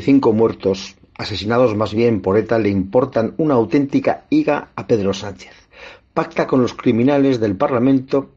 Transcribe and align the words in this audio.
cinco 0.00 0.32
muertos, 0.32 0.96
asesinados 1.16 1.76
más 1.76 1.94
bien 1.94 2.20
por 2.20 2.36
ETA, 2.36 2.58
le 2.58 2.68
importan 2.68 3.34
una 3.36 3.54
auténtica 3.54 4.24
higa 4.28 4.70
a 4.74 4.86
Pedro 4.86 5.14
Sánchez. 5.14 5.52
Pacta 6.14 6.46
con 6.46 6.62
los 6.62 6.74
criminales 6.74 7.38
del 7.38 7.56
Parlamento 7.56 8.30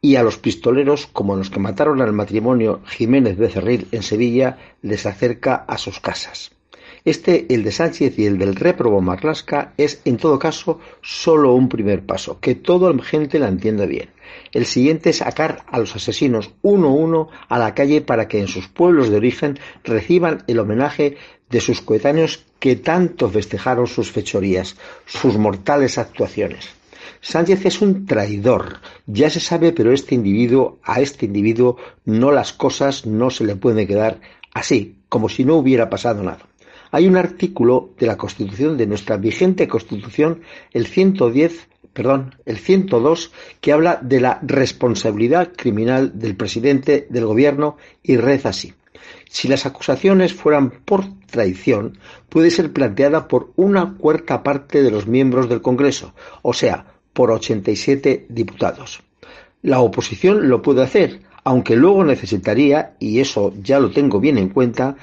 y 0.00 0.16
a 0.16 0.22
los 0.22 0.36
pistoleros, 0.36 1.06
como 1.06 1.36
los 1.36 1.48
que 1.48 1.60
mataron 1.60 2.02
al 2.02 2.12
matrimonio 2.12 2.80
Jiménez 2.86 3.38
Becerril 3.38 3.86
en 3.92 4.02
Sevilla, 4.02 4.58
les 4.82 5.06
acerca 5.06 5.64
a 5.66 5.78
sus 5.78 6.00
casas. 6.00 6.53
Este, 7.04 7.52
el 7.52 7.64
de 7.64 7.70
Sánchez 7.70 8.18
y 8.18 8.24
el 8.24 8.38
del 8.38 8.54
réprobo 8.54 9.02
Marlasca, 9.02 9.74
es 9.76 10.00
en 10.06 10.16
todo 10.16 10.38
caso 10.38 10.80
solo 11.02 11.52
un 11.52 11.68
primer 11.68 12.02
paso, 12.02 12.40
que 12.40 12.54
toda 12.54 12.90
la 12.94 13.02
gente 13.02 13.38
la 13.38 13.48
entienda 13.48 13.84
bien. 13.84 14.08
El 14.52 14.64
siguiente 14.64 15.10
es 15.10 15.18
sacar 15.18 15.66
a 15.66 15.78
los 15.78 15.94
asesinos 15.94 16.52
uno 16.62 16.88
a 16.88 16.92
uno 16.92 17.28
a 17.50 17.58
la 17.58 17.74
calle 17.74 18.00
para 18.00 18.26
que 18.26 18.40
en 18.40 18.48
sus 18.48 18.68
pueblos 18.68 19.10
de 19.10 19.18
origen 19.18 19.58
reciban 19.84 20.44
el 20.46 20.58
homenaje 20.58 21.18
de 21.50 21.60
sus 21.60 21.82
coetáneos 21.82 22.46
que 22.58 22.76
tanto 22.76 23.28
festejaron 23.28 23.86
sus 23.86 24.10
fechorías, 24.10 24.76
sus 25.04 25.36
mortales 25.36 25.98
actuaciones. 25.98 26.70
Sánchez 27.20 27.66
es 27.66 27.82
un 27.82 28.06
traidor, 28.06 28.78
ya 29.06 29.28
se 29.28 29.40
sabe, 29.40 29.72
pero 29.72 29.92
este 29.92 30.14
individuo, 30.14 30.78
a 30.82 31.02
este 31.02 31.26
individuo, 31.26 31.76
no 32.06 32.32
las 32.32 32.54
cosas 32.54 33.04
no 33.04 33.28
se 33.28 33.44
le 33.44 33.56
pueden 33.56 33.86
quedar 33.86 34.20
así, 34.54 34.96
como 35.10 35.28
si 35.28 35.44
no 35.44 35.56
hubiera 35.56 35.90
pasado 35.90 36.22
nada. 36.22 36.46
Hay 36.94 37.08
un 37.08 37.16
artículo 37.16 37.90
de 37.98 38.06
la 38.06 38.16
Constitución, 38.16 38.76
de 38.76 38.86
nuestra 38.86 39.16
vigente 39.16 39.66
Constitución, 39.66 40.42
el 40.70 40.86
110, 40.86 41.66
perdón, 41.92 42.36
el 42.46 42.56
102, 42.56 43.32
que 43.60 43.72
habla 43.72 43.98
de 44.00 44.20
la 44.20 44.38
responsabilidad 44.42 45.50
criminal 45.56 46.16
del 46.16 46.36
presidente 46.36 47.08
del 47.10 47.26
gobierno 47.26 47.78
y 48.00 48.16
reza 48.16 48.50
así. 48.50 48.74
Si 49.28 49.48
las 49.48 49.66
acusaciones 49.66 50.34
fueran 50.34 50.70
por 50.70 51.04
traición, 51.26 51.98
puede 52.28 52.52
ser 52.52 52.72
planteada 52.72 53.26
por 53.26 53.50
una 53.56 53.96
cuarta 53.98 54.44
parte 54.44 54.80
de 54.84 54.92
los 54.92 55.08
miembros 55.08 55.48
del 55.48 55.62
Congreso, 55.62 56.14
o 56.42 56.52
sea, 56.52 56.86
por 57.12 57.32
87 57.32 58.26
diputados. 58.28 59.02
La 59.62 59.80
oposición 59.80 60.48
lo 60.48 60.62
puede 60.62 60.84
hacer, 60.84 61.22
aunque 61.42 61.74
luego 61.74 62.04
necesitaría, 62.04 62.94
y 63.00 63.18
eso 63.18 63.52
ya 63.60 63.80
lo 63.80 63.90
tengo 63.90 64.20
bien 64.20 64.38
en 64.38 64.50
cuenta, 64.50 64.94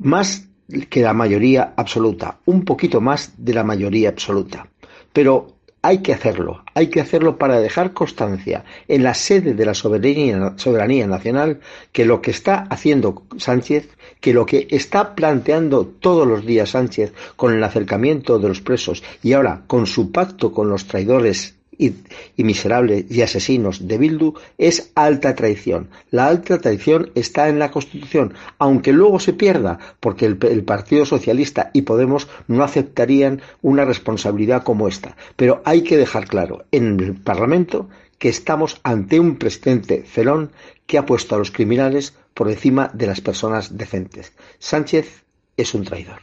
más 0.00 0.48
que 0.88 1.02
la 1.02 1.12
mayoría 1.12 1.74
absoluta, 1.76 2.38
un 2.46 2.64
poquito 2.64 3.00
más 3.00 3.32
de 3.36 3.54
la 3.54 3.64
mayoría 3.64 4.10
absoluta. 4.10 4.68
Pero 5.12 5.56
hay 5.82 5.98
que 5.98 6.12
hacerlo, 6.12 6.62
hay 6.74 6.86
que 6.86 7.00
hacerlo 7.00 7.38
para 7.38 7.60
dejar 7.60 7.92
constancia 7.92 8.64
en 8.86 9.02
la 9.02 9.14
sede 9.14 9.52
de 9.52 9.66
la 9.66 9.74
soberanía, 9.74 10.54
soberanía, 10.56 11.08
nacional 11.08 11.58
que 11.90 12.04
lo 12.04 12.22
que 12.22 12.30
está 12.30 12.66
haciendo 12.70 13.24
Sánchez, 13.36 13.88
que 14.20 14.32
lo 14.32 14.46
que 14.46 14.68
está 14.70 15.16
planteando 15.16 15.84
todos 15.84 16.26
los 16.26 16.46
días 16.46 16.70
Sánchez 16.70 17.12
con 17.34 17.52
el 17.52 17.64
acercamiento 17.64 18.38
de 18.38 18.48
los 18.48 18.60
presos 18.60 19.02
y 19.24 19.32
ahora 19.32 19.64
con 19.66 19.86
su 19.86 20.12
pacto 20.12 20.52
con 20.52 20.68
los 20.68 20.86
traidores 20.86 21.56
y, 21.78 21.94
miserables 22.36 23.04
y 23.10 23.22
asesinos 23.22 23.86
de 23.88 23.98
Bildu 23.98 24.34
es 24.58 24.92
alta 24.94 25.34
traición. 25.34 25.88
La 26.10 26.26
alta 26.26 26.58
traición 26.58 27.10
está 27.14 27.48
en 27.48 27.58
la 27.58 27.70
Constitución, 27.70 28.34
aunque 28.58 28.92
luego 28.92 29.20
se 29.20 29.32
pierda, 29.32 29.78
porque 30.00 30.26
el, 30.26 30.38
el 30.42 30.64
Partido 30.64 31.04
Socialista 31.04 31.70
y 31.72 31.82
Podemos 31.82 32.28
no 32.48 32.62
aceptarían 32.62 33.42
una 33.62 33.84
responsabilidad 33.84 34.62
como 34.62 34.88
esta. 34.88 35.16
Pero 35.36 35.62
hay 35.64 35.82
que 35.82 35.96
dejar 35.96 36.26
claro 36.26 36.64
en 36.72 37.00
el 37.00 37.14
Parlamento 37.14 37.88
que 38.18 38.28
estamos 38.28 38.80
ante 38.84 39.18
un 39.18 39.36
presidente 39.36 40.04
felón 40.04 40.52
que 40.86 40.98
ha 40.98 41.06
puesto 41.06 41.34
a 41.34 41.38
los 41.38 41.50
criminales 41.50 42.14
por 42.34 42.48
encima 42.48 42.90
de 42.94 43.06
las 43.06 43.20
personas 43.20 43.76
decentes. 43.76 44.32
Sánchez 44.58 45.24
es 45.56 45.74
un 45.74 45.84
traidor. 45.84 46.22